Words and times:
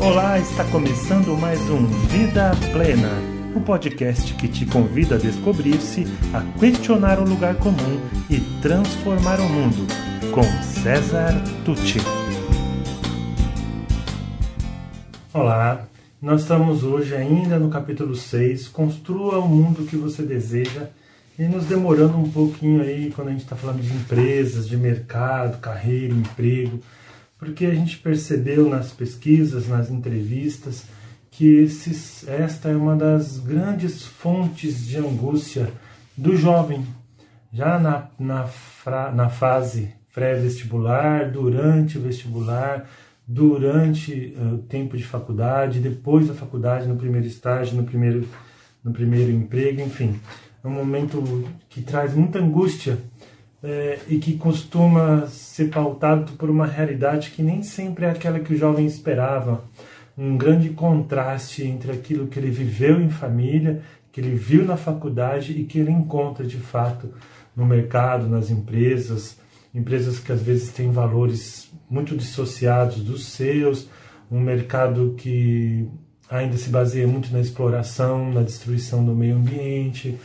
Olá, 0.00 0.38
está 0.38 0.64
começando 0.70 1.36
mais 1.36 1.58
um 1.68 1.84
Vida 2.06 2.52
Plena, 2.72 3.10
o 3.52 3.58
um 3.58 3.62
podcast 3.62 4.32
que 4.34 4.46
te 4.46 4.64
convida 4.64 5.16
a 5.16 5.18
descobrir-se, 5.18 6.04
a 6.32 6.40
questionar 6.56 7.18
o 7.18 7.28
lugar 7.28 7.56
comum 7.56 8.00
e 8.30 8.38
transformar 8.62 9.40
o 9.40 9.48
mundo, 9.48 9.88
com 10.32 10.44
César 10.62 11.32
Tucci. 11.64 11.98
Olá, 15.34 15.88
nós 16.22 16.42
estamos 16.42 16.84
hoje 16.84 17.16
ainda 17.16 17.58
no 17.58 17.68
capítulo 17.68 18.14
6, 18.14 18.68
Construa 18.68 19.40
o 19.40 19.48
mundo 19.48 19.84
que 19.84 19.96
você 19.96 20.22
deseja, 20.22 20.90
e 21.36 21.42
nos 21.42 21.64
demorando 21.64 22.16
um 22.16 22.30
pouquinho 22.30 22.82
aí 22.82 23.10
quando 23.10 23.28
a 23.28 23.32
gente 23.32 23.42
está 23.42 23.56
falando 23.56 23.82
de 23.82 23.92
empresas, 23.92 24.68
de 24.68 24.76
mercado, 24.76 25.58
carreira, 25.58 26.14
emprego 26.14 26.80
porque 27.38 27.66
a 27.66 27.74
gente 27.74 27.98
percebeu 27.98 28.68
nas 28.68 28.90
pesquisas, 28.90 29.68
nas 29.68 29.90
entrevistas, 29.90 30.84
que 31.30 31.58
esses, 31.58 32.26
esta 32.26 32.68
é 32.68 32.76
uma 32.76 32.96
das 32.96 33.38
grandes 33.38 34.04
fontes 34.04 34.86
de 34.86 34.98
angústia 34.98 35.72
do 36.16 36.36
jovem, 36.36 36.84
já 37.52 37.78
na, 37.78 38.08
na, 38.18 38.44
fra, 38.44 39.12
na 39.12 39.28
fase 39.28 39.90
pré-vestibular, 40.12 41.30
durante 41.30 41.96
o 41.96 42.00
vestibular, 42.00 42.88
durante 43.26 44.34
uh, 44.36 44.54
o 44.54 44.58
tempo 44.58 44.96
de 44.96 45.04
faculdade, 45.04 45.78
depois 45.78 46.26
da 46.26 46.34
faculdade, 46.34 46.88
no 46.88 46.96
primeiro 46.96 47.26
estágio, 47.26 47.76
no 47.76 47.84
primeiro, 47.84 48.26
no 48.82 48.92
primeiro 48.92 49.30
emprego, 49.30 49.80
enfim. 49.80 50.18
É 50.64 50.66
um 50.66 50.72
momento 50.72 51.48
que 51.68 51.82
traz 51.82 52.14
muita 52.14 52.40
angústia 52.40 52.98
é, 53.62 53.98
e 54.08 54.18
que 54.18 54.36
costuma 54.36 55.26
ser 55.26 55.70
pautado 55.70 56.32
por 56.32 56.48
uma 56.48 56.66
realidade 56.66 57.30
que 57.30 57.42
nem 57.42 57.62
sempre 57.62 58.04
é 58.04 58.10
aquela 58.10 58.40
que 58.40 58.54
o 58.54 58.56
jovem 58.56 58.86
esperava. 58.86 59.64
Um 60.16 60.36
grande 60.36 60.70
contraste 60.70 61.64
entre 61.64 61.92
aquilo 61.92 62.26
que 62.26 62.38
ele 62.38 62.50
viveu 62.50 63.00
em 63.00 63.10
família, 63.10 63.82
que 64.10 64.20
ele 64.20 64.34
viu 64.34 64.64
na 64.64 64.76
faculdade 64.76 65.52
e 65.52 65.64
que 65.64 65.78
ele 65.78 65.90
encontra 65.90 66.44
de 66.44 66.56
fato 66.56 67.12
no 67.54 67.64
mercado, 67.64 68.28
nas 68.28 68.50
empresas, 68.50 69.38
empresas 69.74 70.18
que 70.18 70.32
às 70.32 70.42
vezes 70.42 70.72
têm 70.72 70.90
valores 70.90 71.70
muito 71.88 72.16
dissociados 72.16 73.02
dos 73.02 73.26
seus, 73.26 73.88
um 74.30 74.40
mercado 74.40 75.14
que 75.16 75.88
ainda 76.30 76.56
se 76.56 76.68
baseia 76.68 77.06
muito 77.06 77.32
na 77.32 77.40
exploração, 77.40 78.32
na 78.32 78.42
destruição 78.42 79.04
do 79.04 79.14
meio 79.14 79.36
ambiente, 79.36 80.18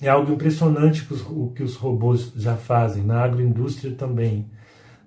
É 0.00 0.08
algo 0.08 0.32
impressionante 0.32 1.06
o 1.12 1.50
que 1.50 1.62
os 1.62 1.74
robôs 1.74 2.32
já 2.36 2.56
fazem, 2.56 3.02
na 3.04 3.22
agroindústria 3.22 3.92
também. 3.94 4.48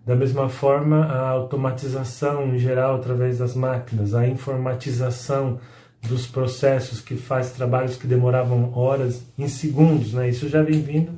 Da 0.05 0.15
mesma 0.15 0.49
forma, 0.49 1.05
a 1.05 1.29
automatização 1.29 2.53
em 2.53 2.59
geral 2.59 2.95
através 2.95 3.37
das 3.37 3.55
máquinas, 3.55 4.13
a 4.13 4.27
informatização 4.27 5.59
dos 6.07 6.27
processos 6.27 6.99
que 6.99 7.15
faz 7.15 7.51
trabalhos 7.51 7.95
que 7.95 8.05
demoravam 8.05 8.71
horas 8.73 9.23
em 9.37 9.47
segundos, 9.47 10.13
né? 10.13 10.29
Isso 10.29 10.49
já 10.49 10.61
vem 10.61 10.81
vindo 10.81 11.11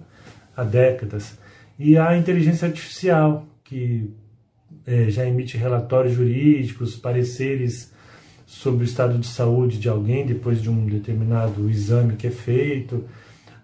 há 0.56 0.64
décadas. 0.64 1.38
E 1.78 1.98
a 1.98 2.16
inteligência 2.16 2.68
artificial, 2.68 3.46
que 3.64 4.14
é, 4.86 5.10
já 5.10 5.26
emite 5.26 5.58
relatórios 5.58 6.14
jurídicos, 6.14 6.96
pareceres 6.96 7.92
sobre 8.46 8.84
o 8.84 8.86
estado 8.86 9.18
de 9.18 9.26
saúde 9.26 9.80
de 9.80 9.90
alguém 9.90 10.26
depois 10.26 10.62
de 10.62 10.70
um 10.70 10.86
determinado 10.86 11.70
exame 11.70 12.16
que 12.16 12.28
é 12.28 12.32
feito, 12.32 13.04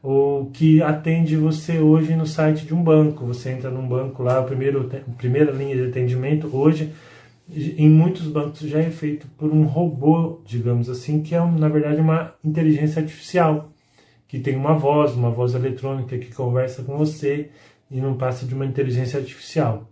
ou 0.01 0.47
que 0.47 0.81
atende 0.81 1.35
você 1.35 1.77
hoje 1.77 2.15
no 2.15 2.25
site 2.25 2.65
de 2.65 2.73
um 2.73 2.83
banco. 2.83 3.25
Você 3.27 3.51
entra 3.51 3.69
num 3.69 3.87
banco 3.87 4.23
lá, 4.23 4.39
a, 4.39 4.43
primeira 4.43 5.51
linha 5.51 5.75
de 5.75 5.83
atendimento 5.83 6.49
hoje 6.51 6.91
em 7.53 7.89
muitos 7.89 8.27
bancos 8.27 8.61
já 8.61 8.79
é 8.79 8.89
feito 8.89 9.27
por 9.37 9.51
um 9.51 9.63
robô, 9.63 10.41
digamos 10.45 10.89
assim, 10.89 11.21
que 11.21 11.35
é 11.35 11.45
na 11.45 11.67
verdade 11.67 11.99
uma 11.99 12.33
inteligência 12.43 13.01
artificial, 13.01 13.71
que 14.27 14.39
tem 14.39 14.55
uma 14.55 14.73
voz, 14.73 15.13
uma 15.13 15.29
voz 15.29 15.53
eletrônica 15.53 16.17
que 16.17 16.33
conversa 16.33 16.83
com 16.83 16.97
você 16.97 17.49
e 17.89 17.99
não 17.99 18.17
passa 18.17 18.45
de 18.45 18.55
uma 18.55 18.65
inteligência 18.65 19.19
artificial. 19.19 19.89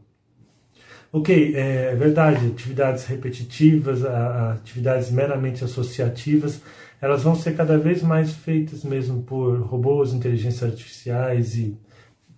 Ok, 1.12 1.56
é 1.56 1.96
verdade, 1.96 2.46
atividades 2.48 3.06
repetitivas, 3.06 4.06
atividades 4.06 5.12
meramente 5.12 5.64
associativas, 5.64 6.62
elas 7.02 7.24
vão 7.24 7.36
ser 7.36 7.56
cada 7.56 7.78
vez 7.78 8.03
mais 8.03 8.31
feitas 8.31 8.84
mesmo 8.84 9.24
por 9.24 9.59
robôs, 9.62 10.14
inteligências 10.14 10.64
artificiais 10.64 11.56
e 11.58 11.78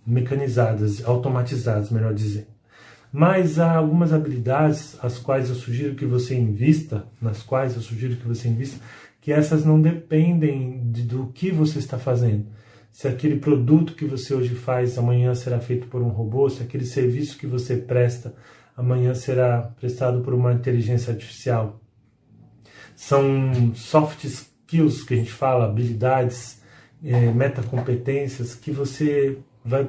mecanizadas, 0.06 1.04
automatizadas, 1.04 1.90
melhor 1.90 2.14
dizendo. 2.14 2.51
Mas 3.12 3.58
há 3.58 3.76
algumas 3.76 4.10
habilidades 4.10 4.96
as 5.02 5.18
quais 5.18 5.50
eu 5.50 5.54
sugiro 5.54 5.94
que 5.94 6.06
você 6.06 6.34
invista, 6.34 7.06
nas 7.20 7.42
quais 7.42 7.76
eu 7.76 7.82
sugiro 7.82 8.16
que 8.16 8.26
você 8.26 8.48
invista, 8.48 8.80
que 9.20 9.30
essas 9.30 9.64
não 9.64 9.80
dependem 9.80 10.90
de, 10.90 11.02
do 11.02 11.26
que 11.26 11.50
você 11.50 11.78
está 11.78 11.98
fazendo. 11.98 12.46
Se 12.90 13.06
aquele 13.06 13.36
produto 13.38 13.94
que 13.94 14.06
você 14.06 14.34
hoje 14.34 14.54
faz 14.54 14.96
amanhã 14.96 15.34
será 15.34 15.60
feito 15.60 15.86
por 15.88 16.00
um 16.00 16.08
robô, 16.08 16.48
se 16.48 16.62
aquele 16.62 16.86
serviço 16.86 17.38
que 17.38 17.46
você 17.46 17.76
presta 17.76 18.34
amanhã 18.74 19.14
será 19.14 19.60
prestado 19.78 20.22
por 20.22 20.32
uma 20.32 20.52
inteligência 20.52 21.12
artificial. 21.12 21.80
São 22.96 23.74
soft 23.74 24.24
skills 24.24 25.04
que 25.04 25.14
a 25.14 25.16
gente 25.16 25.32
fala, 25.32 25.66
habilidades, 25.66 26.62
é, 27.04 27.30
metacompetências 27.30 28.54
que 28.54 28.70
você 28.70 29.38
vai 29.64 29.86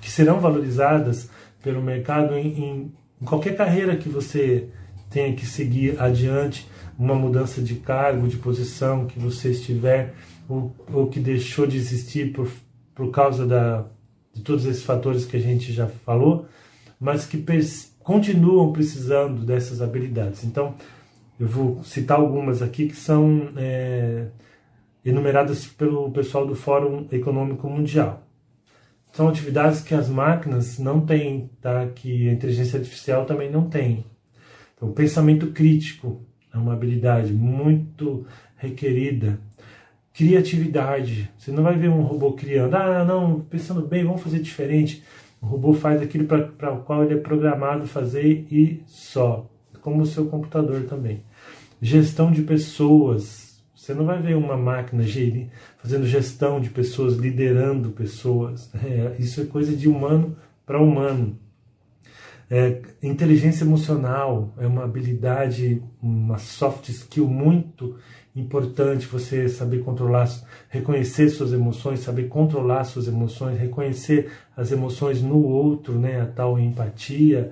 que 0.00 0.10
serão 0.10 0.40
valorizadas 0.40 1.28
pelo 1.62 1.82
mercado 1.82 2.34
em, 2.34 2.46
em, 2.46 2.92
em 3.20 3.24
qualquer 3.24 3.56
carreira 3.56 3.96
que 3.96 4.08
você 4.08 4.68
tenha 5.10 5.34
que 5.34 5.46
seguir 5.46 6.00
adiante, 6.00 6.68
uma 6.98 7.14
mudança 7.14 7.60
de 7.60 7.76
cargo, 7.76 8.28
de 8.28 8.36
posição 8.36 9.06
que 9.06 9.18
você 9.18 9.50
estiver, 9.50 10.14
ou, 10.48 10.74
ou 10.92 11.06
que 11.08 11.20
deixou 11.20 11.66
de 11.66 11.76
existir 11.76 12.32
por, 12.32 12.48
por 12.94 13.10
causa 13.10 13.46
da, 13.46 13.86
de 14.32 14.42
todos 14.42 14.64
esses 14.64 14.82
fatores 14.82 15.24
que 15.24 15.36
a 15.36 15.40
gente 15.40 15.72
já 15.72 15.86
falou, 15.86 16.46
mas 16.98 17.26
que 17.26 17.44
continuam 18.00 18.72
precisando 18.72 19.44
dessas 19.44 19.82
habilidades. 19.82 20.44
Então, 20.44 20.74
eu 21.38 21.46
vou 21.46 21.82
citar 21.82 22.18
algumas 22.18 22.62
aqui 22.62 22.88
que 22.88 22.96
são 22.96 23.50
é, 23.56 24.26
enumeradas 25.04 25.66
pelo 25.66 26.10
pessoal 26.10 26.46
do 26.46 26.54
Fórum 26.54 27.06
Econômico 27.10 27.68
Mundial 27.68 28.22
são 29.12 29.28
atividades 29.28 29.82
que 29.82 29.94
as 29.94 30.08
máquinas 30.08 30.78
não 30.78 31.00
têm, 31.00 31.50
tá? 31.60 31.86
que 31.94 32.28
a 32.28 32.32
inteligência 32.32 32.78
artificial 32.78 33.26
também 33.26 33.50
não 33.50 33.68
tem. 33.68 34.04
Então, 34.74 34.88
o 34.88 34.92
pensamento 34.92 35.48
crítico 35.48 36.22
é 36.52 36.56
uma 36.56 36.72
habilidade 36.72 37.32
muito 37.32 38.26
requerida. 38.56 39.38
Criatividade. 40.14 41.30
Você 41.36 41.50
não 41.52 41.62
vai 41.62 41.76
ver 41.76 41.88
um 41.88 42.02
robô 42.02 42.32
criando, 42.32 42.74
ah, 42.74 43.04
não, 43.04 43.40
pensando 43.40 43.86
bem, 43.86 44.04
vamos 44.04 44.22
fazer 44.22 44.40
diferente. 44.40 45.02
O 45.40 45.46
robô 45.46 45.72
faz 45.72 46.00
aquilo 46.00 46.24
para 46.24 46.72
o 46.72 46.82
qual 46.82 47.04
ele 47.04 47.14
é 47.14 47.18
programado 47.18 47.86
fazer 47.86 48.46
e 48.50 48.82
só, 48.86 49.50
como 49.80 50.02
o 50.02 50.06
seu 50.06 50.26
computador 50.26 50.84
também. 50.84 51.22
Gestão 51.80 52.30
de 52.30 52.42
pessoas. 52.42 53.41
Você 53.82 53.94
não 53.94 54.04
vai 54.04 54.22
ver 54.22 54.36
uma 54.36 54.56
máquina 54.56 55.02
fazendo 55.78 56.06
gestão 56.06 56.60
de 56.60 56.70
pessoas, 56.70 57.16
liderando 57.16 57.90
pessoas. 57.90 58.70
É, 58.80 59.16
isso 59.18 59.40
é 59.40 59.44
coisa 59.44 59.74
de 59.74 59.88
humano 59.88 60.36
para 60.64 60.80
humano. 60.80 61.36
É, 62.48 62.80
inteligência 63.02 63.64
emocional 63.64 64.54
é 64.56 64.68
uma 64.68 64.84
habilidade, 64.84 65.82
uma 66.00 66.38
soft 66.38 66.90
skill 66.90 67.26
muito 67.26 67.96
importante. 68.36 69.04
Você 69.08 69.48
saber 69.48 69.80
controlar, 69.80 70.28
reconhecer 70.68 71.28
suas 71.28 71.52
emoções, 71.52 71.98
saber 71.98 72.28
controlar 72.28 72.84
suas 72.84 73.08
emoções, 73.08 73.58
reconhecer 73.58 74.30
as 74.56 74.70
emoções 74.70 75.20
no 75.20 75.42
outro, 75.42 75.98
né? 75.98 76.20
A 76.20 76.26
tal 76.26 76.56
empatia 76.56 77.50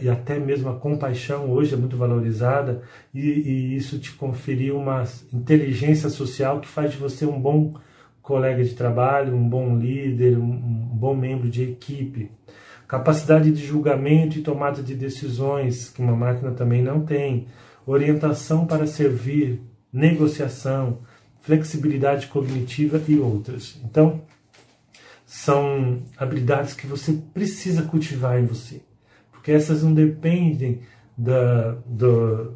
e 0.00 0.08
até 0.08 0.38
mesmo 0.38 0.68
a 0.68 0.76
compaixão 0.76 1.50
hoje 1.50 1.74
é 1.74 1.76
muito 1.76 1.96
valorizada 1.96 2.82
e, 3.12 3.20
e 3.20 3.76
isso 3.76 3.98
te 3.98 4.12
conferir 4.12 4.74
uma 4.74 5.04
inteligência 5.32 6.08
social 6.08 6.60
que 6.60 6.68
faz 6.68 6.92
de 6.92 6.98
você 6.98 7.24
um 7.24 7.40
bom 7.40 7.74
colega 8.22 8.62
de 8.62 8.74
trabalho, 8.74 9.34
um 9.34 9.48
bom 9.48 9.76
líder, 9.76 10.38
um, 10.38 10.52
um 10.52 10.96
bom 10.96 11.14
membro 11.14 11.48
de 11.48 11.62
equipe. 11.64 12.30
Capacidade 12.86 13.50
de 13.50 13.64
julgamento 13.66 14.38
e 14.38 14.42
tomada 14.42 14.82
de 14.82 14.94
decisões, 14.94 15.88
que 15.88 16.02
uma 16.02 16.14
máquina 16.14 16.52
também 16.52 16.82
não 16.82 17.00
tem, 17.00 17.46
orientação 17.86 18.66
para 18.66 18.86
servir, 18.86 19.60
negociação, 19.92 20.98
flexibilidade 21.40 22.28
cognitiva 22.28 23.02
e 23.08 23.18
outras. 23.18 23.80
Então, 23.84 24.22
são 25.26 26.02
habilidades 26.16 26.74
que 26.74 26.86
você 26.86 27.12
precisa 27.32 27.82
cultivar 27.82 28.38
em 28.38 28.44
você, 28.44 28.82
porque 29.42 29.50
essas 29.50 29.82
não 29.82 29.92
dependem 29.92 30.82
da, 31.18 31.76
da, 31.84 32.46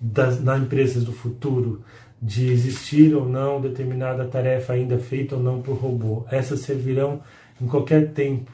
das 0.00 0.42
na 0.42 0.56
empresas 0.56 1.04
do 1.04 1.12
futuro 1.12 1.84
de 2.22 2.50
existir 2.50 3.14
ou 3.14 3.28
não 3.28 3.60
determinada 3.60 4.24
tarefa 4.24 4.72
ainda 4.72 4.98
feita 4.98 5.36
ou 5.36 5.42
não 5.42 5.60
por 5.60 5.76
robô. 5.76 6.24
Essas 6.30 6.60
servirão 6.60 7.20
em 7.60 7.66
qualquer 7.66 8.12
tempo 8.12 8.50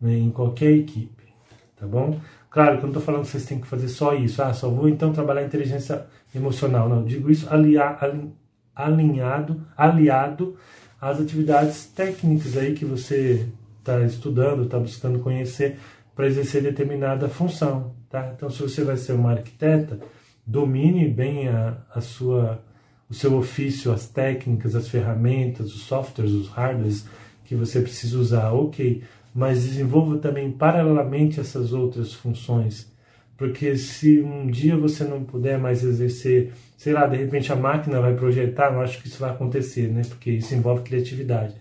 né, 0.00 0.16
em 0.16 0.30
qualquer 0.30 0.70
equipe, 0.70 1.24
tá 1.76 1.84
bom? 1.84 2.20
Claro 2.48 2.78
que 2.78 2.78
eu 2.78 2.82
não 2.82 2.90
estou 2.90 3.02
falando 3.02 3.22
que 3.22 3.30
vocês 3.30 3.44
têm 3.44 3.60
que 3.60 3.66
fazer 3.66 3.88
só 3.88 4.14
isso, 4.14 4.40
ah, 4.40 4.54
só 4.54 4.70
vou 4.70 4.88
então 4.88 5.12
trabalhar 5.12 5.42
inteligência 5.42 6.06
emocional, 6.32 6.88
não, 6.88 7.04
digo 7.04 7.28
isso 7.28 7.48
alinhado, 7.50 8.32
aliado 9.76 10.56
às 11.00 11.20
atividades 11.20 11.86
técnicas 11.86 12.56
aí 12.56 12.72
que 12.72 12.84
você 12.84 13.48
está 13.80 14.00
estudando, 14.02 14.62
está 14.62 14.78
buscando 14.78 15.18
conhecer 15.18 15.76
para 16.20 16.28
exercer 16.28 16.62
determinada 16.62 17.30
função, 17.30 17.94
tá? 18.10 18.30
Então, 18.36 18.50
se 18.50 18.60
você 18.60 18.84
vai 18.84 18.98
ser 18.98 19.14
uma 19.14 19.30
arquiteta, 19.30 19.98
domine 20.46 21.08
bem 21.08 21.48
a, 21.48 21.78
a 21.94 22.02
sua, 22.02 22.62
o 23.08 23.14
seu 23.14 23.38
ofício, 23.38 23.90
as 23.90 24.06
técnicas, 24.06 24.74
as 24.74 24.86
ferramentas, 24.86 25.74
os 25.74 25.84
softwares, 25.84 26.34
os 26.34 26.48
hardwares 26.48 27.06
que 27.42 27.54
você 27.54 27.80
precisa 27.80 28.18
usar, 28.18 28.52
ok 28.52 29.02
mas 29.34 29.62
desenvolva 29.62 30.18
também 30.18 30.50
paralelamente 30.50 31.40
essas 31.40 31.72
outras 31.72 32.12
funções. 32.12 32.92
Porque 33.36 33.76
se 33.76 34.20
um 34.20 34.46
dia 34.48 34.76
você 34.76 35.04
não 35.04 35.24
puder 35.24 35.58
mais 35.58 35.82
exercer, 35.82 36.52
sei 36.76 36.92
lá, 36.92 37.06
de 37.06 37.16
repente 37.16 37.50
a 37.50 37.56
máquina 37.56 38.00
vai 38.00 38.14
projetar, 38.14 38.72
não 38.72 38.82
acho 38.82 39.00
que 39.00 39.08
isso 39.08 39.20
vai 39.20 39.30
acontecer, 39.30 39.88
né? 39.88 40.02
Porque 40.06 40.32
isso 40.32 40.54
envolve 40.54 40.82
criatividade. 40.82 41.54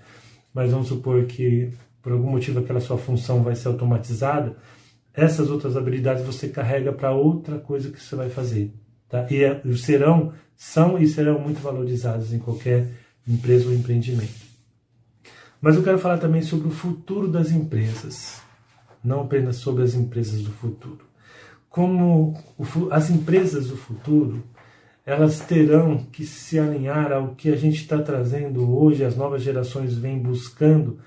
Mas 0.54 0.72
vamos 0.72 0.88
supor 0.88 1.26
que 1.26 1.70
por 2.10 2.14
algum 2.14 2.32
motivo 2.32 2.58
aquela 2.58 2.80
sua 2.80 2.98
função 2.98 3.44
vai 3.44 3.56
ser 3.56 3.68
automatizada, 3.68 4.58
essas 5.14 5.52
outras 5.52 5.78
habilidades 5.78 6.26
você 6.26 6.48
carrega 6.48 6.92
para 6.92 7.12
outra 7.12 7.60
coisa 7.60 7.92
que 7.92 8.02
você 8.02 8.16
vai 8.16 8.32
fazer, 8.32 8.74
tá? 9.08 9.28
E 9.30 9.44
é, 9.44 9.62
serão, 9.76 10.34
são 10.56 10.98
e 10.98 11.08
serão 11.08 11.40
muito 11.40 11.62
valorizadas 11.62 12.34
em 12.34 12.40
qualquer 12.40 12.88
empresa 13.28 13.68
ou 13.68 13.76
empreendimento. 13.76 14.50
Mas 15.62 15.76
eu 15.76 15.84
quero 15.84 16.00
falar 16.00 16.18
também 16.18 16.42
sobre 16.42 16.68
o 16.68 16.72
futuro 16.72 17.28
das 17.28 17.52
empresas, 17.52 18.42
não 19.04 19.22
apenas 19.22 19.58
sobre 19.58 19.84
as 19.84 19.94
empresas 19.94 20.42
do 20.42 20.52
futuro. 20.52 21.06
Como 21.70 22.34
as 22.90 23.12
empresas 23.12 23.68
do 23.68 23.78
futuro, 23.78 24.44
elas 25.06 25.42
terão 25.42 25.98
que 26.12 26.26
se 26.26 26.58
alinhar 26.58 27.12
ao 27.12 27.36
que 27.36 27.50
a 27.50 27.56
gente 27.56 27.82
está 27.82 28.02
trazendo 28.02 28.76
hoje, 28.76 29.06
as 29.06 29.16
novas 29.16 29.44
gerações 29.44 29.94
vêm 29.94 30.18
buscando, 30.18 31.00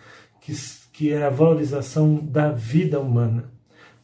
que, 0.42 0.52
que 0.92 1.10
é 1.10 1.24
a 1.24 1.30
valorização 1.30 2.16
da 2.16 2.50
vida 2.50 3.00
humana, 3.00 3.50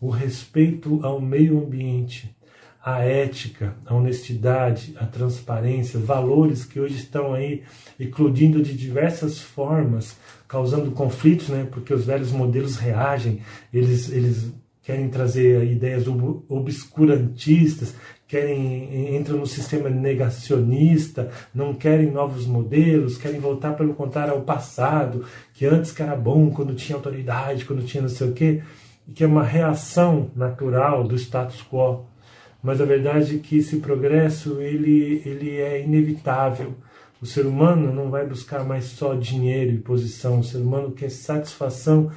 o 0.00 0.08
respeito 0.08 1.00
ao 1.04 1.20
meio 1.20 1.58
ambiente, 1.58 2.34
a 2.82 3.04
ética, 3.04 3.76
a 3.84 3.94
honestidade, 3.94 4.94
a 4.98 5.04
transparência, 5.04 6.00
valores 6.00 6.64
que 6.64 6.80
hoje 6.80 6.96
estão 6.96 7.34
aí 7.34 7.62
eclodindo 8.00 8.62
de 8.62 8.74
diversas 8.74 9.38
formas, 9.38 10.16
causando 10.46 10.90
conflitos, 10.92 11.48
né? 11.48 11.68
Porque 11.70 11.92
os 11.92 12.06
velhos 12.06 12.32
modelos 12.32 12.76
reagem, 12.76 13.42
eles, 13.74 14.10
eles 14.10 14.50
querem 14.82 15.10
trazer 15.10 15.64
ideias 15.64 16.04
obscurantistas, 16.48 17.94
querem 18.28 19.16
entram 19.16 19.38
no 19.38 19.46
sistema 19.46 19.88
negacionista, 19.88 21.30
não 21.54 21.72
querem 21.72 22.10
novos 22.10 22.46
modelos, 22.46 23.16
querem 23.16 23.40
voltar 23.40 23.72
pelo 23.72 23.94
contrário 23.94 24.34
ao 24.34 24.42
passado, 24.42 25.24
que 25.54 25.64
antes 25.64 25.90
que 25.90 26.02
era 26.02 26.14
bom, 26.14 26.50
quando 26.50 26.74
tinha 26.74 26.96
autoridade, 26.96 27.64
quando 27.64 27.86
tinha 27.86 28.02
não 28.02 28.08
sei 28.10 28.28
o 28.28 28.32
quê, 28.34 28.62
que 29.14 29.24
é 29.24 29.26
uma 29.26 29.42
reação 29.42 30.30
natural 30.36 31.08
do 31.08 31.16
status 31.16 31.62
quo. 31.62 32.04
Mas 32.62 32.82
a 32.82 32.84
verdade 32.84 33.36
é 33.36 33.38
que 33.38 33.58
esse 33.58 33.78
progresso 33.78 34.60
ele, 34.60 35.22
ele 35.24 35.56
é 35.56 35.82
inevitável. 35.82 36.74
O 37.22 37.26
ser 37.26 37.46
humano 37.46 37.94
não 37.94 38.10
vai 38.10 38.26
buscar 38.26 38.62
mais 38.62 38.84
só 38.84 39.14
dinheiro 39.14 39.72
e 39.72 39.78
posição, 39.78 40.40
o 40.40 40.44
ser 40.44 40.58
humano 40.58 40.92
quer 40.92 41.10
satisfação, 41.10 42.10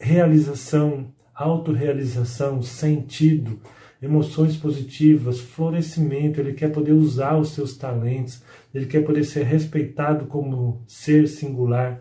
realização, 0.00 1.12
autorrealização, 1.32 2.60
sentido, 2.60 3.60
emoções 4.02 4.56
positivas, 4.56 5.40
florescimento, 5.40 6.40
ele 6.40 6.54
quer 6.54 6.72
poder 6.72 6.92
usar 6.92 7.36
os 7.36 7.50
seus 7.50 7.76
talentos, 7.76 8.42
ele 8.74 8.86
quer 8.86 9.04
poder 9.04 9.24
ser 9.24 9.44
respeitado 9.44 10.26
como 10.26 10.82
ser 10.86 11.28
singular. 11.28 12.00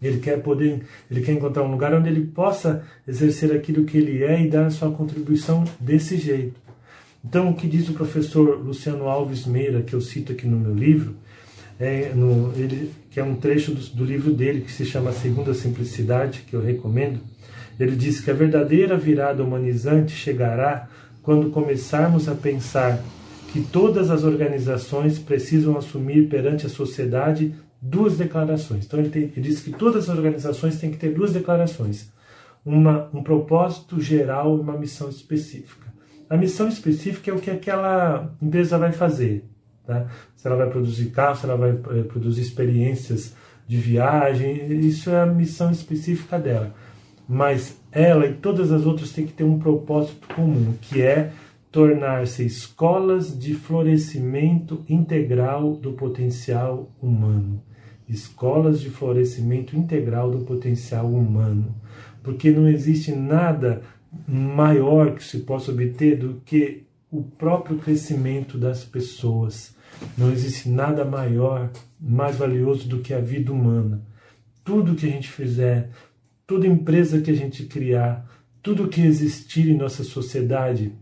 Ele 0.00 0.18
quer 0.18 0.42
poder, 0.42 0.82
ele 1.10 1.22
quer 1.22 1.32
encontrar 1.32 1.62
um 1.62 1.70
lugar 1.70 1.94
onde 1.94 2.08
ele 2.08 2.26
possa 2.26 2.84
exercer 3.08 3.50
aquilo 3.50 3.84
que 3.84 3.96
ele 3.96 4.22
é 4.22 4.42
e 4.42 4.48
dar 4.48 4.66
a 4.66 4.70
sua 4.70 4.90
contribuição 4.90 5.64
desse 5.80 6.18
jeito. 6.18 6.60
Então, 7.24 7.50
o 7.50 7.54
que 7.54 7.66
diz 7.66 7.88
o 7.88 7.94
professor 7.94 8.60
Luciano 8.62 9.08
Alves 9.08 9.46
Meira, 9.46 9.82
que 9.82 9.94
eu 9.94 10.00
cito 10.00 10.32
aqui 10.32 10.46
no 10.46 10.58
meu 10.58 10.74
livro, 10.74 11.16
é 11.80 12.12
no, 12.14 12.52
ele, 12.56 12.92
que 13.10 13.18
é 13.18 13.24
um 13.24 13.34
trecho 13.34 13.72
do, 13.72 13.80
do 13.96 14.04
livro 14.04 14.32
dele 14.32 14.60
que 14.60 14.70
se 14.70 14.84
chama 14.84 15.12
Segunda 15.12 15.52
Simplicidade, 15.52 16.44
que 16.48 16.54
eu 16.54 16.62
recomendo. 16.62 17.20
Ele 17.80 17.96
diz 17.96 18.20
que 18.20 18.30
a 18.30 18.34
verdadeira 18.34 18.96
virada 18.96 19.42
humanizante 19.42 20.12
chegará 20.12 20.88
quando 21.26 21.50
começarmos 21.50 22.28
a 22.28 22.36
pensar 22.36 23.02
que 23.52 23.60
todas 23.60 24.12
as 24.12 24.22
organizações 24.22 25.18
precisam 25.18 25.76
assumir 25.76 26.28
perante 26.28 26.66
a 26.66 26.68
sociedade 26.68 27.52
duas 27.82 28.16
declarações. 28.16 28.86
Então 28.86 29.00
ele, 29.00 29.08
tem, 29.08 29.22
ele 29.22 29.40
diz 29.40 29.60
que 29.60 29.72
todas 29.72 30.08
as 30.08 30.16
organizações 30.16 30.78
têm 30.78 30.92
que 30.92 30.96
ter 30.96 31.12
duas 31.12 31.32
declarações: 31.32 32.12
uma, 32.64 33.10
um 33.12 33.24
propósito 33.24 34.00
geral 34.00 34.56
e 34.56 34.60
uma 34.60 34.78
missão 34.78 35.08
específica. 35.08 35.92
A 36.30 36.36
missão 36.36 36.68
específica 36.68 37.32
é 37.32 37.34
o 37.34 37.40
que 37.40 37.50
aquela 37.50 38.32
empresa 38.40 38.78
vai 38.78 38.92
fazer. 38.92 39.44
Tá? 39.84 40.06
Se 40.36 40.46
ela 40.46 40.56
vai 40.56 40.70
produzir 40.70 41.06
carros, 41.06 41.40
se 41.40 41.46
ela 41.46 41.56
vai 41.56 41.70
é, 41.70 42.02
produzir 42.04 42.42
experiências 42.42 43.34
de 43.66 43.76
viagem, 43.76 44.78
isso 44.78 45.10
é 45.10 45.22
a 45.22 45.26
missão 45.26 45.72
específica 45.72 46.38
dela. 46.38 46.72
Mas 47.28 47.76
ela 47.96 48.26
e 48.26 48.34
todas 48.34 48.70
as 48.70 48.84
outras 48.84 49.10
têm 49.10 49.26
que 49.26 49.32
ter 49.32 49.44
um 49.44 49.58
propósito 49.58 50.28
comum, 50.34 50.74
que 50.82 51.00
é 51.00 51.32
tornar-se 51.72 52.44
escolas 52.44 53.36
de 53.38 53.54
florescimento 53.54 54.84
integral 54.86 55.72
do 55.72 55.92
potencial 55.92 56.90
humano. 57.00 57.62
Escolas 58.06 58.80
de 58.80 58.90
florescimento 58.90 59.74
integral 59.74 60.30
do 60.30 60.44
potencial 60.44 61.06
humano. 61.06 61.74
Porque 62.22 62.50
não 62.50 62.68
existe 62.68 63.12
nada 63.12 63.80
maior 64.28 65.14
que 65.14 65.24
se 65.24 65.38
possa 65.38 65.72
obter 65.72 66.18
do 66.18 66.40
que 66.44 66.84
o 67.10 67.22
próprio 67.22 67.78
crescimento 67.78 68.58
das 68.58 68.84
pessoas. 68.84 69.74
Não 70.18 70.30
existe 70.30 70.68
nada 70.68 71.02
maior, 71.02 71.70
mais 71.98 72.36
valioso 72.36 72.86
do 72.88 72.98
que 72.98 73.14
a 73.14 73.20
vida 73.20 73.50
humana. 73.50 74.02
Tudo 74.62 74.94
que 74.94 75.06
a 75.06 75.10
gente 75.10 75.28
fizer, 75.28 75.90
toda 76.46 76.66
empresa 76.66 77.20
que 77.20 77.30
a 77.30 77.34
gente 77.34 77.64
criar, 77.66 78.26
tudo 78.62 78.88
que 78.88 79.00
existir 79.00 79.68
em 79.68 79.76
nossa 79.76 80.04
sociedade 80.04 80.92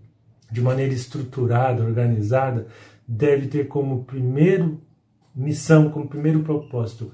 de 0.50 0.60
maneira 0.60 0.94
estruturada, 0.94 1.84
organizada, 1.84 2.66
deve 3.06 3.48
ter 3.48 3.68
como 3.68 4.04
primeiro 4.04 4.80
missão, 5.34 5.90
como 5.90 6.08
primeiro 6.08 6.40
propósito, 6.40 7.10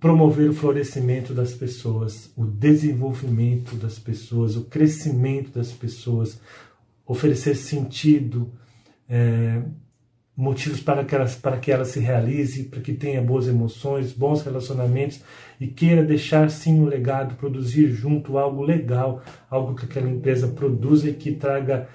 promover 0.00 0.50
o 0.50 0.54
florescimento 0.54 1.32
das 1.32 1.54
pessoas, 1.54 2.32
o 2.36 2.44
desenvolvimento 2.44 3.76
das 3.76 3.98
pessoas, 3.98 4.56
o 4.56 4.64
crescimento 4.64 5.52
das 5.52 5.70
pessoas, 5.70 6.40
oferecer 7.06 7.54
sentido, 7.54 8.52
é, 9.08 9.62
motivos 10.42 10.80
para 10.80 11.04
que, 11.04 11.14
ela, 11.14 11.26
para 11.40 11.56
que 11.56 11.70
ela 11.70 11.84
se 11.84 12.00
realize, 12.00 12.64
para 12.64 12.80
que 12.80 12.92
tenha 12.92 13.22
boas 13.22 13.46
emoções, 13.46 14.12
bons 14.12 14.42
relacionamentos 14.42 15.20
e 15.60 15.68
queira 15.68 16.02
deixar 16.02 16.50
sim 16.50 16.80
um 16.80 16.84
legado, 16.84 17.36
produzir 17.36 17.90
junto 17.90 18.36
algo 18.36 18.64
legal, 18.64 19.22
algo 19.48 19.76
que 19.76 19.84
aquela 19.84 20.10
empresa 20.10 20.48
produza 20.48 21.08
e 21.08 21.12
que 21.12 21.30
traga 21.30 21.86